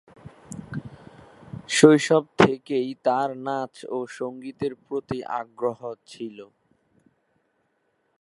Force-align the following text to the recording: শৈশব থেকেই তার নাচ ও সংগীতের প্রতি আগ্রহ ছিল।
শৈশব 1.69 2.23
থেকেই 2.37 2.89
তার 3.05 3.29
নাচ 3.47 3.75
ও 3.95 3.97
সংগীতের 4.17 4.73
প্রতি 4.85 5.17
আগ্রহ 5.41 5.79
ছিল। 6.05 6.37